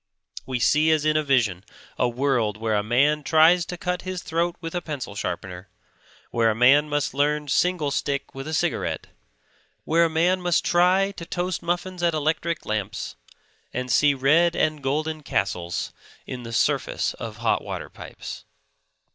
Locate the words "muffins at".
11.61-12.15